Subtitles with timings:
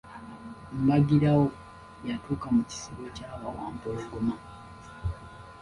[0.83, 1.45] Mbagirawo,
[2.07, 4.35] yatuuka mu kisibo kya bawampologoma.